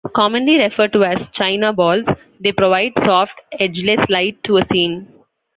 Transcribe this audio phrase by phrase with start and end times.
[0.15, 2.07] Commonly referred to as "China balls",
[2.39, 5.07] they provide soft, edgeless light to a scene.